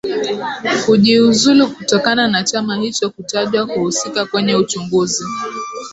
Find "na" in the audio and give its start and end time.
2.27-2.43